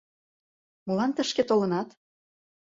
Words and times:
Молан 0.85 1.11
тышке 1.15 1.43
толынат? 1.49 1.89